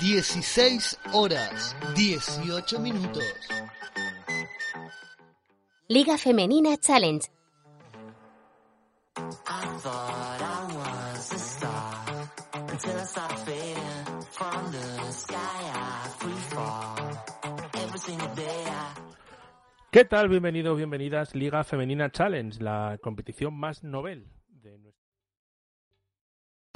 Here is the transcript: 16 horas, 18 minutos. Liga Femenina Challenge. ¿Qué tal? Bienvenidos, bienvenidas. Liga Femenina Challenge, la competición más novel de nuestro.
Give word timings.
16 0.00 0.98
horas, 1.14 1.74
18 1.94 2.80
minutos. 2.80 3.24
Liga 5.88 6.18
Femenina 6.18 6.76
Challenge. 6.76 7.26
¿Qué 19.90 20.04
tal? 20.04 20.28
Bienvenidos, 20.28 20.76
bienvenidas. 20.76 21.34
Liga 21.34 21.64
Femenina 21.64 22.10
Challenge, 22.10 22.62
la 22.62 22.98
competición 23.00 23.54
más 23.54 23.82
novel 23.82 24.28
de 24.48 24.76
nuestro. 24.76 25.05